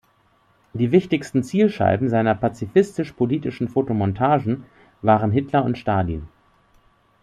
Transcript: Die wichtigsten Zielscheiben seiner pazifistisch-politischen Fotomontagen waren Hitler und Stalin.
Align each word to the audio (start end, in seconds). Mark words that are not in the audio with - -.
Die 0.73 0.91
wichtigsten 0.91 1.43
Zielscheiben 1.43 2.09
seiner 2.09 2.33
pazifistisch-politischen 2.33 3.67
Fotomontagen 3.69 4.65
waren 5.03 5.29
Hitler 5.29 5.63
und 5.63 5.77
Stalin. 5.77 6.27